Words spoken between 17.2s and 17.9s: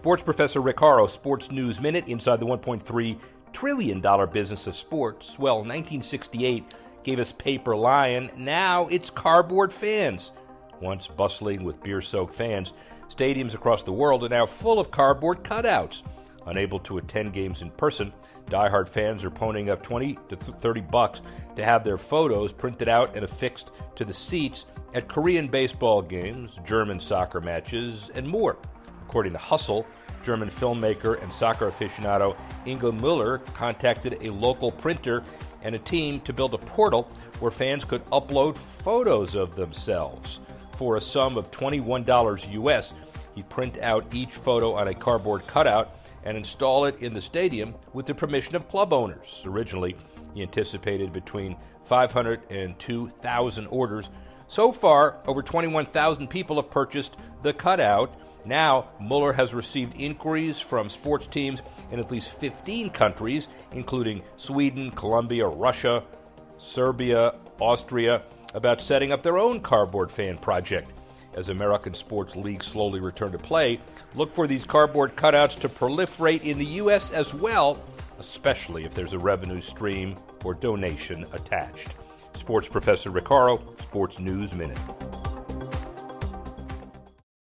games in